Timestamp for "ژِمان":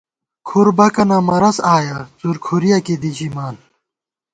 3.17-3.55